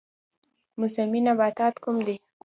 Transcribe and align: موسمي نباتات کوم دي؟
موسمي 0.79 1.19
نباتات 1.27 1.75
کوم 1.83 1.97
دي؟ 2.05 2.15